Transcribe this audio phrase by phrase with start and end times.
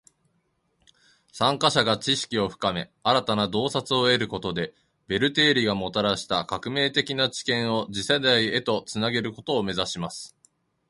[1.31, 4.73] 参加者が知識を深め，新たな洞察を得ることで，
[5.05, 10.35] ベル定理がもたらした革命的な知見を次世代へと繋げることを目指します．